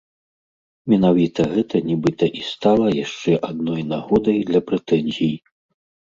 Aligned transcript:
Менавіта 0.91 1.41
гэта 1.53 1.75
нібыта 1.89 2.25
і 2.39 2.41
стала 2.51 2.87
яшчэ 3.05 3.35
адной 3.49 3.81
нагодай 3.91 4.39
для 4.49 4.59
прэтэнзій. 4.71 5.35